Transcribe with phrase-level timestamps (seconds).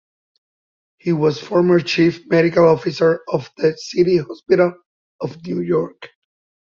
[0.97, 4.73] He was former chief medical officer at the City Hospital
[5.21, 6.09] of New York.